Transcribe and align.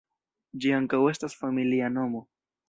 Ĝi 0.63 0.71
ankaŭ 0.77 1.01
estas 1.11 1.37
familia 1.43 1.93
nomo. 1.99 2.25